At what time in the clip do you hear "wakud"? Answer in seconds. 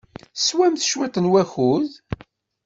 1.31-1.91